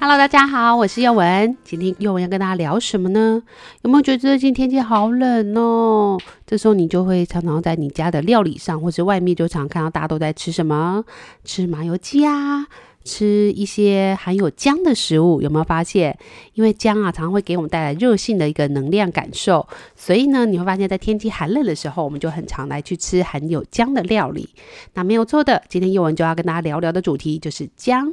[0.00, 1.56] Hello，大家好，我是宥雯。
[1.64, 3.42] 今天宥雯要跟大家聊什么呢？
[3.82, 6.16] 有没有觉得最近天气好冷哦？
[6.46, 11.04] 这时候你就会常常在你家的料理上，或者外面就常看到大家都在吃什么？
[11.44, 12.68] 吃麻油鸡啊。
[13.04, 16.18] 吃一些含有姜的食物，有没有发现？
[16.52, 24.50] 因为姜啊，常常会给我们带来热性的一个能量感受，所以呢，你会发现在天气寒冷的时候，我们就很常来去吃含有姜的料理。
[24.92, 28.12] 那没有错的，今天宥雯就要跟大家聊聊的主题就是姜。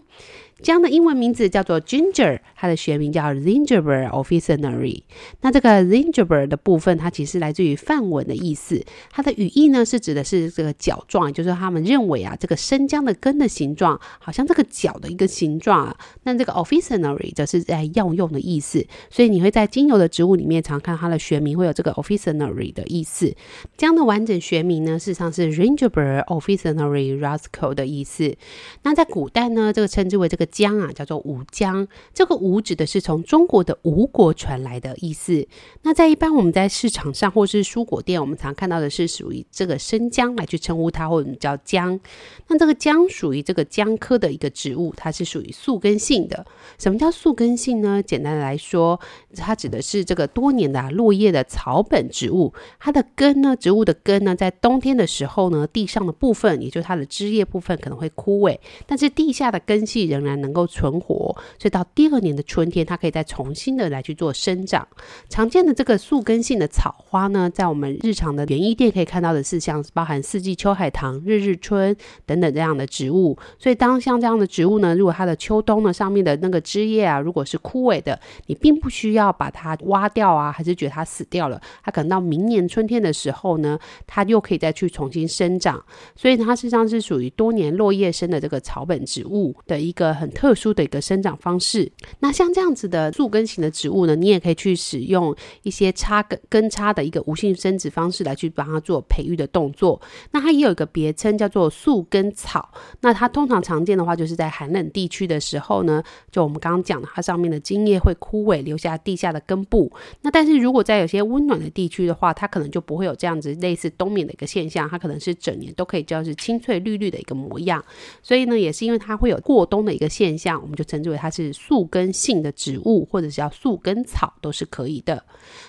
[0.66, 5.04] 姜的英文名字叫做 ginger，它的学名叫 Zingiber officinaly。
[5.42, 8.84] 那这个 Zingiber 的部分，它其实来自于梵文的意思。
[9.12, 15.96] 它的语义呢，是指的是这个角状，就是他们认为啊，这个生姜的根的形状好像这个角的一个形状啊。
[16.24, 18.84] 那这个 officinaly 则是在药用的意思。
[19.12, 23.32] 所以你会在精油的植物里面常看它的学名会有这个 officinaly 的意思。
[23.78, 28.36] 姜的完整学名呢，事实上是 Zingiber officinale rusco 的意思。
[28.82, 30.48] 那在古代呢，这个称之为这个。
[30.56, 35.46] 姜啊，叫做吴姜，这个吴指的是从中国的吴国传来的意思。
[35.82, 42.00] 那在一般我们在市场上或是蔬果店，我们常看到的是属于这个生姜来去称呼它，或者叫姜。
[42.48, 46.46] 那这个姜属于这个姜科的一个植物，它是属于宿根性的。
[46.80, 48.02] 什么叫宿根性呢？
[48.02, 48.98] 简单来说，
[49.36, 60.35] 它指的是这个多年的、啊、落叶的草本植物，它的根呢，植物的根呢，在冬天的时候呢，地上的部分，也就是它的枝叶部分可能会枯萎，但是地下的根系仍然。
[60.42, 64.88] 能够存活，所以到第二年的春天，它可以再重新的来去做生长。
[65.30, 71.96] 常见的这个宿根性的草花呢，在我们日常的园艺店可以看到的是，像包含四季秋海棠、日日春
[72.26, 73.38] 等等这样的植物。
[73.60, 85.84] 所以当像这样的植物呢，如果它的秋冬呢上面的那个枝叶啊，如果是枯萎的，你并不需要把它挖掉啊，还是觉得它死掉了，它可能到明年春天的时候呢，它又可以再去重新生长。
[86.16, 90.16] 所以它实际上是属于多年落叶生的这个草本植物的一个。
[90.26, 91.92] 很特殊的一个生长方式。
[92.20, 100.02] 那像这样子的宿根型的植物呢，你也可以去使用一些插根根插的一个无性生殖方式来去帮它做培育的动作。
[100.32, 102.72] 那它也有一个别称叫做宿根草。
[103.02, 109.92] 那它通常常见的话，就是在寒冷地区的时候呢，就我们刚刚讲的，它上面的茎叶会枯萎，留下地下的根部。
[110.22, 117.84] 那但是如果在有些温暖的地区的话，它可能就不会有这样子类似冬眠的一个现象，它可能是整年都可以叫是青翠绿绿的一个模样。
[118.24, 120.10] 所以呢，也是因为它会有过冬的一个。
[120.16, 125.22] 现象，我们就称之为它是宿根性的植物，或者是叫宿根草，都是可以的。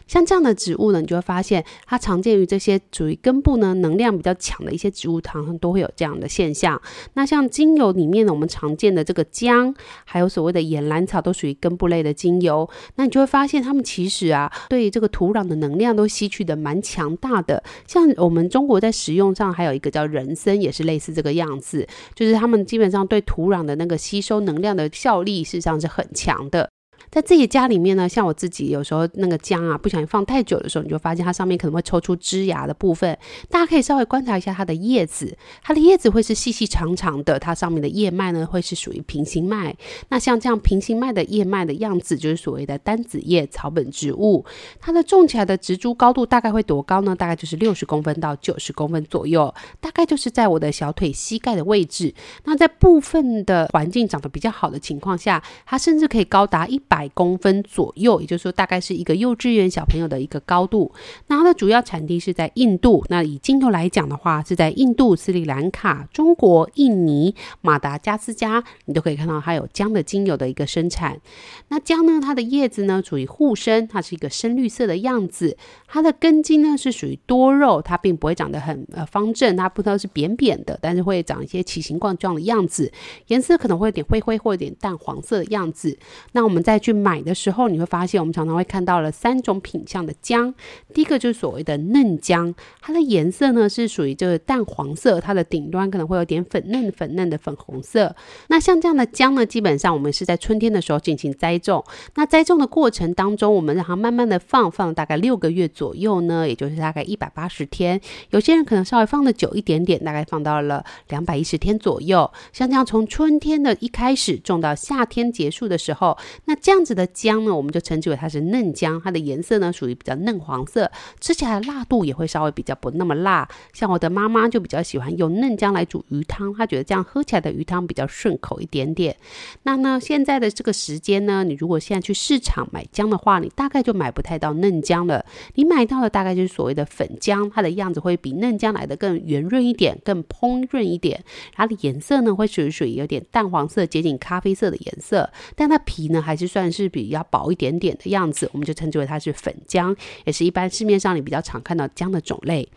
[0.07, 6.81] 像这样的植物呢，你就会发现它常见于这些属于根部呢能量比较强的一些植物，常常都会有这样的现象。
[7.15, 9.75] 那像精油里面呢，我们常见的这个姜，
[10.05, 12.71] 还有所谓的岩兰草，都属于根部类的精油。
[12.95, 17.61] 那你就会发现它们其实啊，对于这个土壤的能量都吸取的蛮强大的。
[17.89, 24.36] 像我们中国在使用上还有一个叫人参，也是类似这个样子，就是他们基本上对土壤的那个吸收。
[24.41, 26.71] 能量的效力事实上是很强的。
[27.11, 33.17] 在自己家里面呢，像我自己有时候那个姜啊，不小心放太久的时候，你就发现它上面可能会抽出枝芽的部分。
[33.49, 39.75] 大家可以稍微观察一下它的叶子，它的叶子会是细细长长的，它上面的叶脉呢会是属于平行脉。
[40.09, 44.45] 那像这样平行脉的叶脉的样子，就是所谓的单子叶草本植物。
[44.81, 47.15] 它的种起来的植株高度大概会多高呢？
[47.15, 52.13] 大概就是六十公分到九十公分左右，大概就是在我的小腿膝盖的位置。
[52.45, 56.96] 那在部分的环境长得比较好的情况下，它甚至可以高达一百。
[56.97, 60.91] 百公分左右，也就是说，大概是一个幼稚园小朋友的一个高度。
[61.27, 63.05] 那它的主要产地是在印度。
[63.11, 71.21] 那以精油来讲的话，是在印度、斯里兰卡、中国、印尼、马达加斯加，你都可以看到它有姜的精油的一个生产。
[71.69, 75.59] 那姜呢，它的叶子呢属于互生，它是一个深绿色的样子。
[75.87, 82.91] 它的根茎呢是属于多肉，它并不会长得很呃方正，它不知道是扁扁的，但是会长一些奇形怪状的样子，
[83.27, 85.99] 颜色可能会有点灰灰或有点淡黄色的样子。
[86.33, 90.55] 那我们在去买的时候，你会发现我们常常会看到了三种品相的姜。
[90.95, 98.15] 第一个就是所谓的嫩姜，它的颜色呢是属于这个淡黄色，它的顶端可能会有点粉嫩粉嫩的粉红色。
[98.47, 101.85] 那像这样的姜呢，基本上我们是在春天的时候进行栽种。
[102.15, 108.01] 那栽种的过程当中，我们让它慢慢的放，放大概六个月左右呢，也就是大概一百八十天。
[108.31, 112.31] 有些人可能稍微放的久一点点，大概放到了两百一十天左右。
[112.53, 120.91] 像这样从春天的一开始种到夏天结束的时候，那这样这样子的姜呢，我们就称之为它是嫩姜，它的颜色呢属于比较嫩黄色，
[121.23, 123.49] 吃起来的辣度也会稍微比较不那么辣。
[123.73, 129.17] 像我的妈妈就比较喜欢用嫩姜来煮鱼汤，她觉得这样喝起来的鱼汤比较顺口一点点。
[129.63, 135.25] 那呢，现在的这个时间呢，你如果现在去市场买姜的话，你大概就买不太到嫩姜了。
[135.55, 141.25] 你买到的大概就是所谓的粉姜，它的样子会比嫩姜来的更圆润一点，更烹润一点。
[141.55, 152.69] 它的颜色呢会属于属于有点淡黄色，接近咖啡色的颜色，但它皮呢还是算是比较薄一点点的样子，我们就称之为它是粉姜，也是一般市面上你比较常看到姜的种类。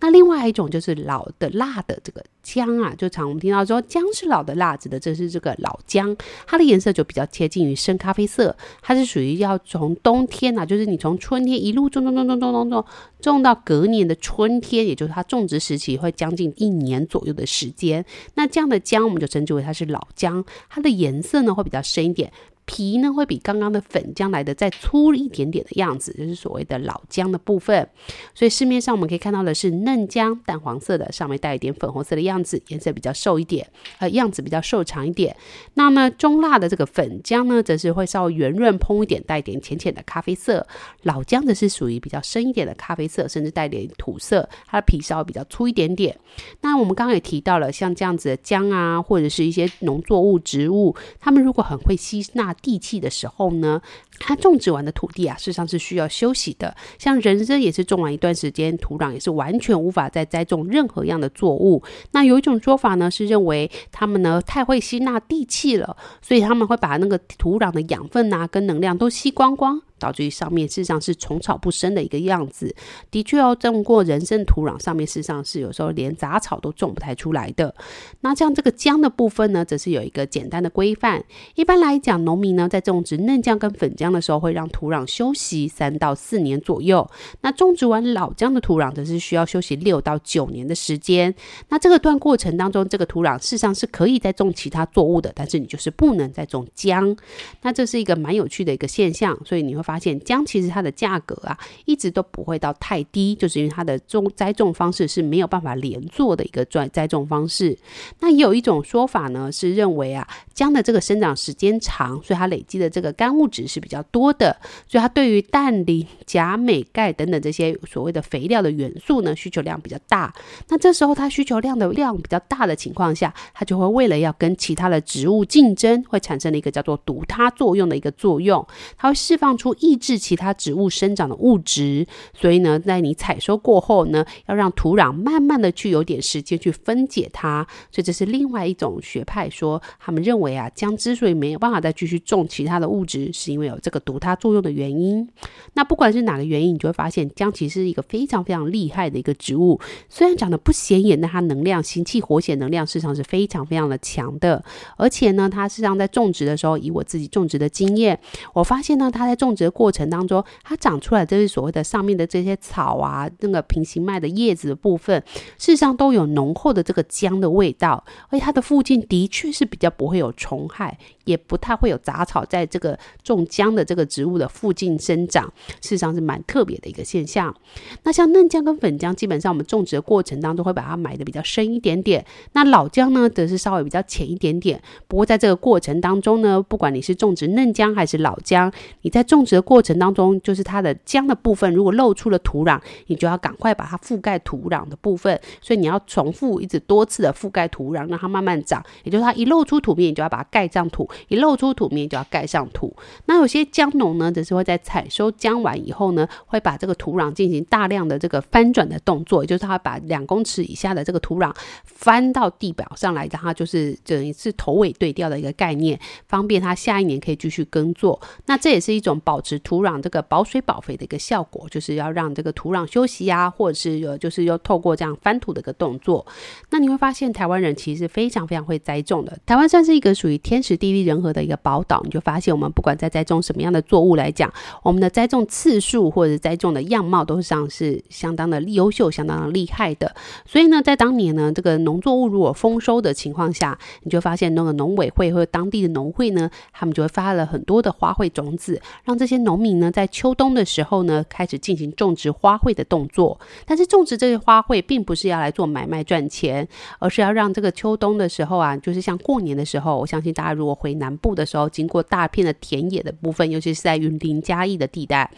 [0.00, 12.84] 那另外一种就是老的辣的这个姜啊，就常我们听到说姜是老的辣子的，这是这个老姜，它的颜色就比较贴近于深咖啡色，它是属于要从冬天啊，就是你从春天一路种种种种种种种
[13.20, 18.04] 种到隔年的春天，也就是它种植时期会将近一年左右的时间。
[18.34, 22.30] 那这样的姜我们就称之为它是老姜，它的颜色呢会比较深一点。
[22.66, 27.88] 皮呢会比刚刚的粉姜来的再粗一点点的样子，就是所谓的老姜的部分。
[28.34, 33.68] 所以市面上我们可以看到的是嫩姜，淡黄色的，上面带一点粉红色的样子，颜色比较瘦一点，
[33.98, 35.36] 呃，样子比较瘦长一点。
[35.74, 40.66] 那么中辣的这个粉姜呢，则是会稍微圆润蓬一点，带一点浅浅的咖啡色。
[41.02, 46.18] 老姜则是属于比较深一点的咖啡色，甚至带点土色，它的皮稍微比较粗一点点。
[46.62, 52.53] 那我们刚刚也提到了，像这样子的姜啊，或者是一些农作物植物，它们如果很会吸纳。
[52.62, 53.80] 地气的时候呢，
[54.18, 56.74] 它种植完的土地啊，事实上是需要休息的。
[56.98, 61.82] 像人参也是种完一段时间，土壤也是完全无法再栽种任何样的作物。
[62.12, 69.82] 那有一种说法呢，是认为它们呢太会吸纳地气了，所以他们会把那个土壤的养分啊跟能量都吸光光。
[69.98, 72.74] 导致于上面事实上是虫草不生的一个样子，
[73.10, 77.74] 的确哦，种过人参土壤上面事实上是有时候连杂草都种不太出来的。
[78.20, 81.24] 那像这个姜的部分呢，则是有一个简单的规范。
[81.54, 87.08] 一般来讲，农民呢在种植嫩姜跟粉姜的时候，会让土壤休息三到四年左右。
[87.40, 91.34] 那种植完老姜的土壤，则是需要休息六到九年的时间。
[91.68, 97.16] 那这个段过程当中，这个土壤事实上是可以再种其他作物的，但是你就是不能再种姜。
[97.62, 99.98] 那这是一个蛮有趣的一个现象，所以你会发。
[99.98, 107.78] 现姜其实它的价格啊，一直都不会到太低，就是因为它的种栽种方式是没有办法连作的一个栽栽种方式。
[108.20, 114.56] 那也有一种说法呢，是认为啊，姜的这个生长时间长，所以它累积的这个干物质是比较多的，
[114.88, 120.34] 所以它对于氮、磷、钾、镁、钙等等这些所谓的肥料的元素呢，需求量比较大。
[120.68, 128.66] 那这时候它需求量的量比较大的情况下，它就会为了要跟其他的植物竞争，会产生了一个叫做独他作用的一个作用，
[128.96, 129.73] 它会释放出。
[129.80, 137.66] 抑制其他植物生长的物质，所以呢，在你采收过后呢，要让土壤慢慢的去有点时间去分解它。
[137.90, 145.28] 所以这是另外一种学派说，他们认为啊，姜之所以没有办法再继续种其他的物质，是因为有这个毒它作用的原因。
[145.74, 149.80] 那不管是哪个原因，你就会发现姜其实是一个非常非常厉害的一个植物。
[150.08, 154.62] 虽然长得不显眼，但它能量、行气活血能量，市场是非常非常的强的。
[154.96, 158.18] 而且呢，它实际上在种植的时候，以我自己种植的经验，
[158.52, 165.20] 我发现呢，它在种植的过程当中，它长出来这些所谓的上面的这些草啊，那个平行脉的叶子的部分，
[165.58, 177.54] 事实上都有浓厚的这个姜的味道，而且它的附近的确是比较不会有虫害，也不太会有杂草在这个种姜的这个植物的附近生长，事实上是蛮特别的一个现象。
[178.02, 184.80] 那像嫩姜跟粉姜，基本上我们种植的过程当中会把它埋得比较深一点点，那老姜呢，则是稍微比较浅一点点。
[185.08, 195.40] 不过在这个过程当中呢，不管你是种植嫩姜还是老姜，你在种植的过程当中，就是它的姜的部分，如果露出了土壤，你就要赶快把它覆盖土壤的部分。
[195.60, 198.84] 所以你要重复一直多次的覆盖土壤，让它慢慢长。
[199.04, 202.94] 也就是它一露出土面，你就要把它盖上土；一露出土面，就要盖上土。
[203.26, 211.54] 那有些姜农呢，则是会在采收姜完以后呢，会把这个土壤进行大量的这个翻转的动作，也就是他把两公尺以下的这个土壤
[211.84, 218.20] 翻到地表上来，让它就是等于是头尾对调的一个概念，方便他下一年可以继续耕作。
[218.46, 219.94] 那这也是一种保持土壤。
[220.02, 226.26] 这个保水保肥的一个效果，就是要让这个土壤休息呀、啊，或者是有就是又透过这样翻土的一个动作。
[226.70, 229.38] 那你会发现，台湾人其实非常非常会栽种的。
[229.46, 240.14] 台湾算是一个属于天时地利人和的一个宝岛，你就发现我们不管在栽种什么样的作物来讲，我们的栽种次数或者栽种的样貌都是上是相当的优秀、相当的厉害的。
[240.46, 253.38] 所以呢，在当年呢，这个农作物如果丰收的情况下，你就发现那个农委会或者当地的农会呢，他们就会发了很多的花卉种子，让这些农民呢在秋冬的时候呢开始进行种植花卉的动作。
[253.66, 256.66] 但是种植这些花卉并不是要来做买卖赚钱，
[256.98, 265.30] 而是要让这个秋冬的时候啊，就是像过年的时候，我相信大家如果回南部的时候，经过大片的田野的部分，尤其是在云林嘉义的地带，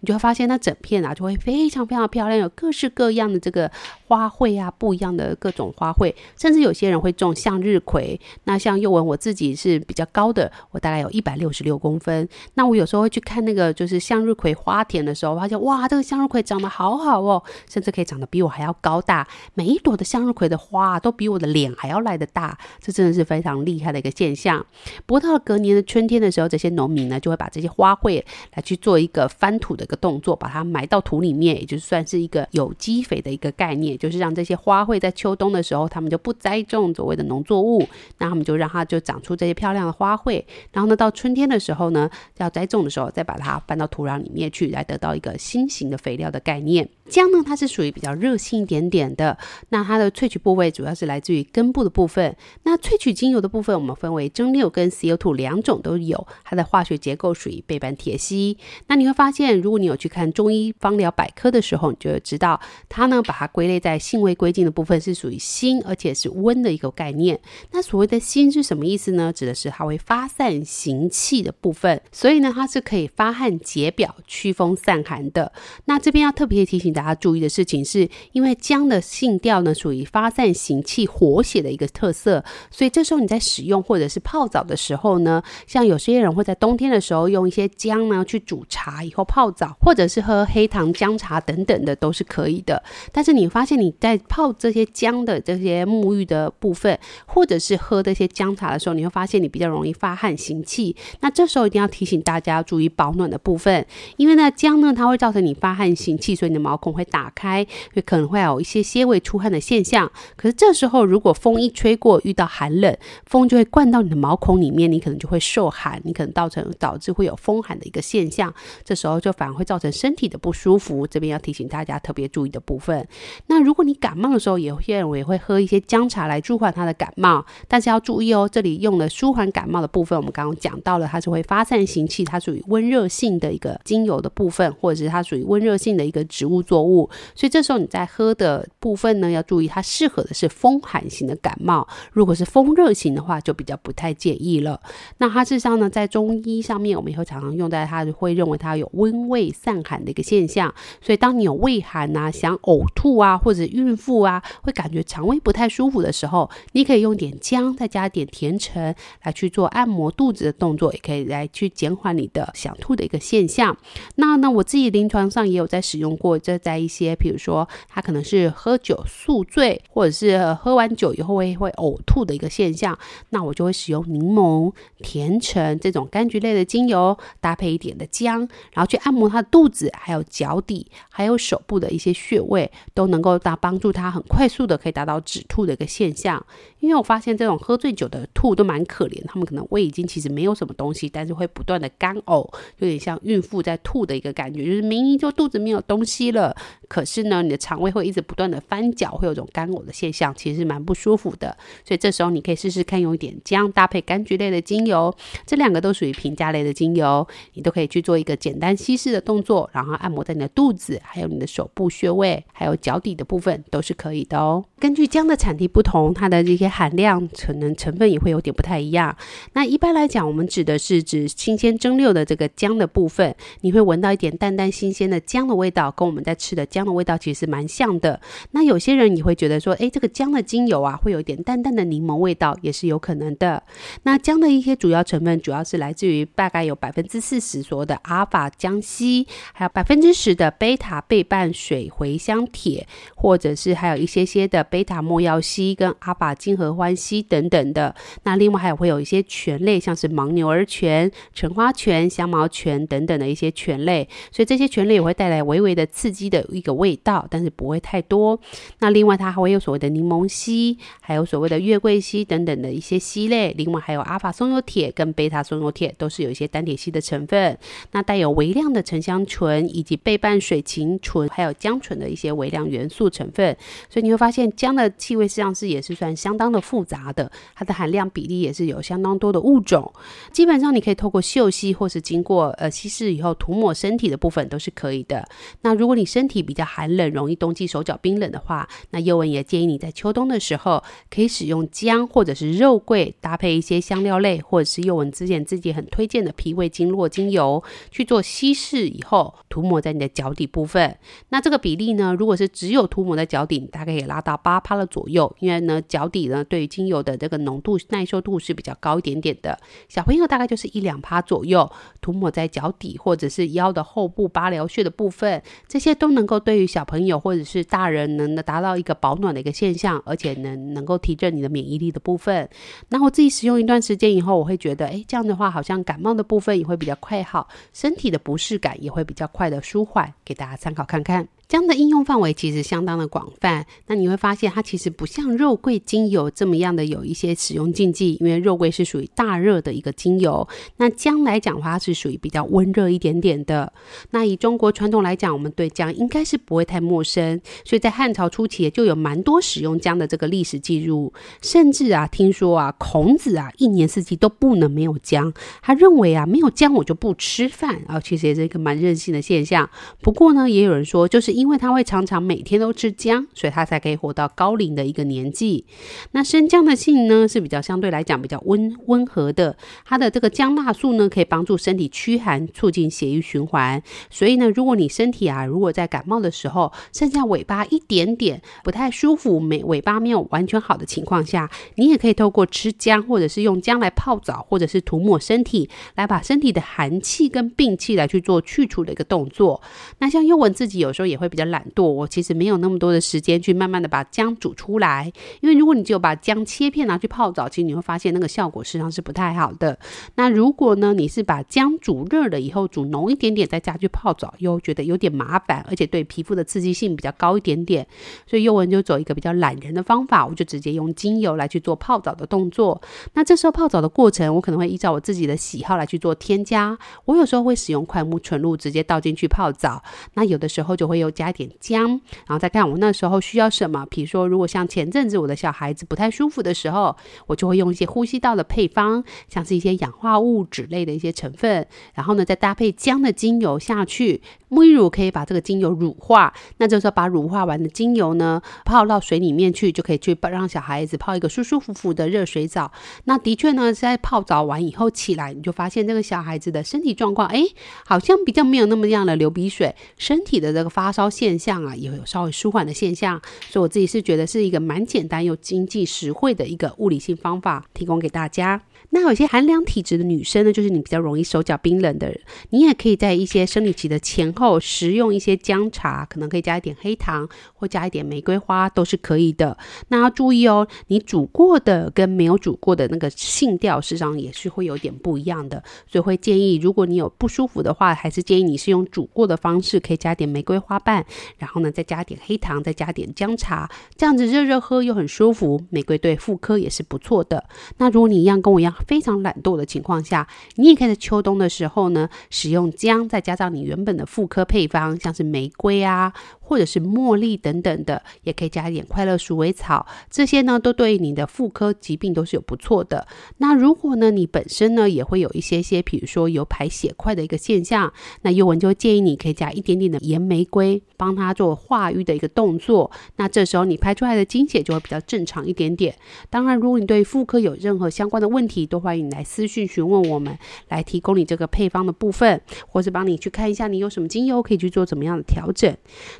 [0.00, 3.70] 你就会发现那整片啊就会非常非常漂亮，有各式各样的这个
[4.06, 8.20] 花卉啊，不一样的各种花卉，甚至有些人会种向日葵。
[8.44, 12.28] 那像幼文我自己是比较高的，我大概有一百六十六公分。
[12.54, 19.26] 那我有时候会去看那个就是向日葵花田的时候，发现哇，这个向日葵长得好好哦，甚至可以长得比我还要高大。
[19.54, 24.64] 每一朵的向日葵的花都比我的脸还要来得大，这真的是非常厉害的一个现象。
[25.06, 28.22] 不过到了隔年的春天的时候，这些农民呢就会把这些花卉
[28.54, 37.86] 来去做一个翻土的一个动作，把它埋到土里面，也就算是一个有机肥的一个概念，就是让这些花卉在秋冬的时候，他们就不栽种所谓的农作物，
[38.18, 40.42] 那他们就让它就长出这些漂亮的花卉。
[40.72, 46.88] 然后呢，到春天的时候呢，要栽种的时候，再把它搬到土壤里面去，来得到一个新型的肥料的概念。
[47.08, 49.36] 姜呢，它是属于比较热性一点点的，
[49.70, 52.36] 那它的萃取部位主要是来自于根部的部分。
[52.64, 58.56] 那萃取精油的部分，我们分为蒸馏跟 CO2 两种都有，它的化学结构属于倍半萜烯。
[58.86, 67.40] 那你会发现，如果你有去看中医方疗百科的时候，你就会知道，它呢把它归类在性味归经的部分是属于辛，而且是温的一个概念。
[67.72, 69.32] 那所谓的辛是什么意思呢？
[69.32, 75.52] 指的是它会发散行气的部分，所以呢，它是可以发汗解表、驱风散寒的。
[75.86, 92.82] 那这边要特别提醒大家注意的事情是，因为姜的性调呢属于发散行气、活血的一个特色，所以这时候你在使用或者是泡澡的时候呢，像有些人会在冬天的时候用一些姜呢去煮茶以后泡澡，或者是喝黑糖姜茶等等的都是可以的。
[93.12, 100.96] 但是你发现你在泡这些姜的这些沐浴的部分，或者是喝这些姜茶的时候，你会发现你比较容易发汗行气。
[101.20, 103.86] 那这时候一定要提醒大家注意保暖的部分，
[104.16, 110.10] 因为呢姜呢它会造成你发汗行气，所以你的毛孔会打开，会可能会有一些些微出汗的现象。
[110.36, 118.52] 可是这时候如果风一吹过，遇到寒冷，风就会灌到你的毛孔里面，你可能就会受寒，你可能造成导致会有风寒的一个现象。
[118.84, 121.06] 这时候就反而会造成身体的不舒服。
[121.06, 123.06] 这边要提醒大家特别注意的部分。
[123.46, 137.08] 那如果你感冒的时候，有些人也会喝一些姜茶来舒缓他的感冒，但是要注意哦，这里用了舒缓感冒的部分，我们刚刚讲到了，它是会发散行气，它属于温热性的一个精油的部分，或者是它属于温热性的一个植物做物。
[137.34, 141.86] 所以这时候你在喝的部分呢，要注意它适合的是风寒型的感冒。
[142.12, 144.80] 如果是风热型的话，就比较不太建议了。
[145.18, 150.74] 那它事实上呢，在中医上面，我们也会常常用在它，会认为它有温胃散寒的一个现象。
[151.00, 163.76] 所以当你有胃寒啊，想呕吐啊，或者孕妇啊，会感觉肠胃不太舒服的时候，你可以用点姜，再加点甜橙来去做按摩肚子的动作，也可以来去减缓你的想吐的一个现象。
[164.16, 172.98] 那呢，我自己临床上也有在使用过，这在一些，比如说他可能是喝酒宿醉，或者是喝完酒以后会会呕吐的一个现象，
[173.30, 178.40] 那我就会使用柠檬、甜橙这种柑橘类的精油，搭配一点的姜，
[178.72, 186.44] 然后去按摩他的肚子，还有脚底，还有手部的一些穴位，都能够达帮助他很快速的可以达到止吐的一个现象。
[186.80, 196.54] 因为我发现这种喝醉酒的吐都蛮可怜，他们可能胃已经其实没有什么东西，但是会不断的干呕，有点像孕妇在吐的一个感觉，就是明明就肚子没有东西了，
[196.88, 201.56] 可是呢，你的肠胃会一直不断的翻搅，会有种干呕的现象，其实是蛮不舒服的。
[201.84, 205.14] 所以这时候你可以试试看用一点姜搭配柑橘类的精油，
[205.46, 214.64] 这两个都属于平价类的精油，你都可以去做一个简单稀释的动作，然后按摩在你的肚子，还有你的手部穴位，还有脚底的部分都是可以的哦。
[214.78, 219.16] 根据姜的产地不同，它的这些含量可能成分也会有点不太一样。
[219.54, 228.20] 那一般来讲，我们指的是指新鲜蒸馏的这个姜的部分，你会闻到一点淡淡新鲜的姜的味道，跟我们在吃的姜的味道其实是蛮像的。
[228.50, 233.62] 那有些人你会觉得说，诶，这个姜的精油啊，会有一点淡淡的柠檬味道，也是有可能的。
[234.02, 247.94] 那姜的一些主要成分，主要是来自于大概有百分之四十所有的阿尔法姜烯，还有百分之十的贝塔倍半水茴香铁，或者是还有一些些的贝塔莫药烯跟阿尔法金合欢烯等等的。
[248.24, 256.28] 那另外还会有一些醛类，像是牻牛儿醛、橙花醛、香茅醛等等的一些醛类，所以这些醛类也会带来微微的刺激。
[256.28, 258.38] 的一个味道，但是不会太多。
[258.80, 263.54] 那另外它还会有所谓的柠檬烯，还有所谓的月桂烯等等的一些烯类。
[263.56, 267.56] 另外还有阿法松油铁跟贝塔松油铁，都是有一些单萜烯的成分。
[267.92, 273.56] 那带有微量的沉香醇以及倍半水芹醇，还有姜醇的一些微量元素成分。
[273.88, 279.92] 所以你会发现姜的气味实际上是也是算相当的复杂的，它的含量比例也是有相当多的物种。
[280.32, 285.28] 基本上你可以透过嗅吸或是经过呃稀释以后涂抹身体的部分都是可以的。
[285.62, 300.96] 那如果你身体比较寒冷，容易冬季手脚冰冷的话，那宥雯也建议你在秋冬的时候可以使用姜或者是肉桂搭配一些香料类，或者是宥雯之前自己很推荐的脾胃经络精油去做稀释以后涂抹在你的脚底部分。
[301.30, 309.58] 那这个比例呢，如果是只有涂抹在脚底，大概也拉到八趴的左右，因为呢脚底呢对于精油的这个浓度耐受度是比较高一点点的。
[309.88, 322.48] 小朋友大概就是一两趴左右，涂抹在脚底或者是腰的后部八髎穴的部分，这些都能够对于小朋友或者是大人能达到一个保暖的一个现象，而且能能够提振你的免疫力的部分。
[322.88, 331.28] 那我自己使用一段时间以后，我会觉得，哎，这样的话好像感冒的部分也会比较快好，身体的不适感也会比较快的舒缓，给大家参考看看。
[331.48, 343.72] 姜的应用范围其实相当的广泛，那你会发现它其实不像肉桂精油这么样的有一些使用禁忌，因为肉桂是属于大热的一个精油，那姜来讲的话是属于比较温热一点点的。
[344.10, 359.70] 那以中国传统来讲，我们对姜应该是不会太陌生，所以在汉朝初期就有蛮多使用姜的这个历史记录，甚至啊听说啊孔子啊一年四季都不能没有姜，他认为啊没有姜我就不吃饭啊，其实也是一个蛮任性的现象。
[360.02, 361.37] 不过呢，也有人说就是。
[361.38, 365.64] 因为他会常常每天都吃姜，所以他才可以活到高龄的一个年纪。
[366.10, 373.80] 那生姜的性呢是比较相对来讲比较温温和的，它的这个姜辣素呢可以帮助身体驱寒，促进血液循环。
[374.10, 389.62] 所以呢，如果你身体啊如果在感冒的时候剩下尾巴一点点不太舒服，没尾巴没有完全好的情况下，你也可以透过吃姜，或者是用姜来泡澡，或者是涂抹身体，来把身体的寒气跟病气来去做去除的一个动作。
[390.00, 391.27] 那像幼文自己有时候也会。
[391.28, 399.78] 比较懒惰，我其实没有那么多的时间去慢慢的把姜煮出来，因为如果你只有把姜切片拿去泡澡，其实你会发现那个效果实际上是不太好的。
[400.14, 407.86] 那如果呢，你是把姜煮热了以后煮浓一点点再加去泡澡，又觉得有点麻烦，而且对皮肤的刺激性比较高一点点，
[408.26, 412.80] 所以宥雯就走一个比较懒人的方法，我就直接用精油来去做泡澡的动作。
[413.14, 416.78] 那这时候泡澡的过程，我可能会依照我自己的喜好来去做添加。
[417.04, 419.82] 我有时候会使用快木纯露直接倒进去泡澡，
[420.14, 421.88] 那有的时候就会有加一点姜，
[422.26, 423.84] 然后再看我那时候需要什么。
[423.90, 434.22] 比如说，如果像前阵子我的小孩子不太舒服的时候，我就会用一些呼吸道的配方，像是一些氧化物质类的一些成分，然后呢再搭配姜的精油下去。
[434.48, 442.72] 沐浴乳可以把这个精油乳化，那这时候把乳化完的精油呢泡到水里面去，就可以去让小孩子泡一个舒舒服服的热水澡。
[443.04, 447.42] 那的确呢，在泡澡完以后起来，你就发现这个小孩子的身体状况，哎，
[447.84, 453.20] 好像比较没有那么样的流鼻水，身体的这个发烧现象啊，也会有稍微舒缓的现象。
[453.48, 458.60] 所以我自己是觉得是一个蛮简单又经济实惠的一个物理性方法，提供给大家。
[458.90, 462.18] 那有些寒凉体质的女生呢，就是你比较容易手脚冰冷的人，
[462.50, 469.58] 你也可以在一些生理期的前后食用一些姜茶，可能可以加一点黑糖或加一点玫瑰花都是可以的。
[469.88, 475.62] 那要注意哦，你煮过的跟没有煮过的那个性调，事实上也是会有点不一样的。
[475.86, 481.04] 所以会建议，如果你有不舒服的话，还是建议你是用煮过的方式，可以加点玫瑰花瓣，
[481.36, 485.62] 然后呢再加点黑糖，再加点姜茶，这样子热热喝又很舒服。
[485.68, 487.44] 玫瑰对妇科也是不错的。
[487.76, 488.67] 那如果你一样跟我一样。
[488.86, 490.26] 非常懒惰的情况下，
[490.56, 496.12] 你也可以在秋冬的时候呢，使用姜，再加上你原本的妇科配方，像是玫瑰啊。
[496.48, 503.06] 或者是茉莉等等的，也可以加一点快乐鼠尾草，这些呢都对你的妇科疾病都是有不错的。
[503.36, 512.90] 那如果呢你本身呢也会有一些些，比如说有排血块的一个现象，那尤文就建议你可以加一点点的盐玫瑰，帮它做化瘀的一个动作。
[513.16, 515.94] 那这时候你排出来的经血就会比较正常一点点。
[516.30, 525.76] 当然，如果你对妇科有任何相关的问题，都欢迎你来私讯询问我们，来提供你这个配方的部分，或是帮你去看一下你有什么精油可以去做怎么样的调整。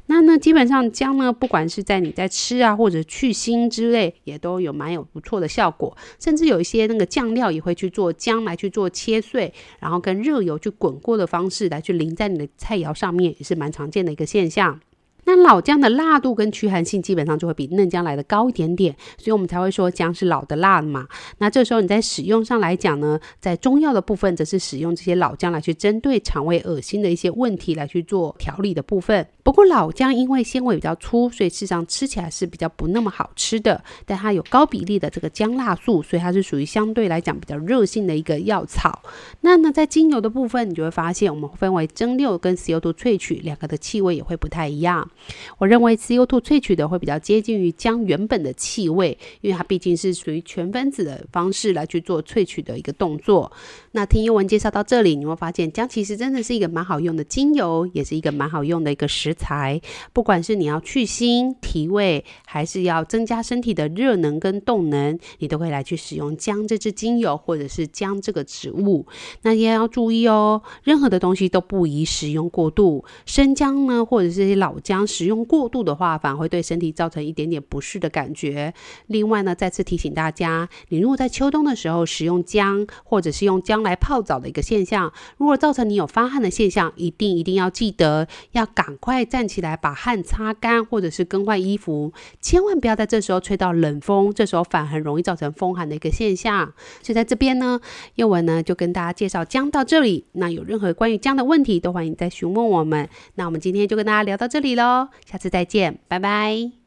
[0.07, 5.97] 那那基本上姜呢，不管是在你在吃啊，或者去腥之类，也都有蛮有不错的效果。
[6.19, 14.81] 甚至有一些那个酱料也会去做姜来去做切碎，然后跟热油去滚过的方式来去淋在你的菜肴上面，也是蛮常见的一个现象。
[15.25, 21.07] 那老姜的辣度跟驱寒性基本上就会比嫩姜来的高一点点，所以我们才会说姜是老的辣嘛。
[21.37, 29.27] 那这时候你在使用上来讲呢，在中药的部分则是使用这些老姜来去针对肠胃恶心的一些问题来去做调理的部分。
[29.49, 33.83] 不过老姜因为纤维比较粗，所以事实上吃起来是比较不那么好吃的。
[34.05, 39.01] 但它有高比例的这个姜辣素，所以它是属于相对来讲比较热性的一个药草。
[39.41, 45.11] 那呢，在精油的部分，你就会发现我们分为蒸馏跟 CO2 萃取两个的气味也会不太一样。
[45.57, 53.51] 我认为 CO2 萃取的会比较接近于姜原本的气味，因为它毕竟是属于全分子的方式来去做萃取的一个动作。
[53.93, 59.81] 那听英文介绍到这里，你会发现姜其实真的是一个蛮好用的精油，也是一个蛮好用的一个食材。
[60.12, 69.07] 不管是你要去腥提味，还是要增加身体的热能跟动能，你都可以来去使用姜这支精油，或者是姜这个植物。
[69.42, 73.05] 那也要注意哦，任何的东西都不宜使用过度。
[73.24, 78.74] 生姜呢，或者是些老姜，使用过度的话，反而会对身体造成一点点不适的感觉。
[79.07, 96.73] 另外呢，再次提醒大家，你如果在秋冬的时候使用姜，或者是用姜来泡澡的一个现象，如果造成你有发汗的现象，一定一定要记得要赶快再站起来把汗擦干，或者是更换衣服，千万不要在这时候吹到冷风，这时候反很容易造成风寒的一个现象。
[97.03, 97.81] 就在这边呢，
[98.15, 100.27] 叶文呢就跟大家介绍姜到这里。
[100.35, 103.09] 那有任何关于姜的问题，都欢迎再询问我们。
[103.35, 106.78] 那我们今天就跟大家聊到这里喽，下次再见，拜拜。